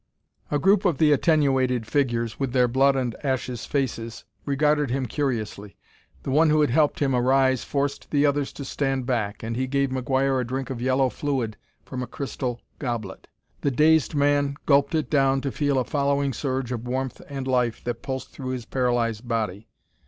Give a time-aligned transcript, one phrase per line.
[0.49, 5.77] A group of the attenuated figures, with their blood and ashes faces, regarded him curiously.
[6.23, 9.67] The one who had helped him arise forced the others to stand back, and he
[9.67, 13.27] gave McGuire a drink of yellow fluid from a crystal goblet.
[13.61, 17.83] The dazed man gulped it down to feel a following surge of warmth and life
[17.83, 19.67] that pulsed through his paralyzed body.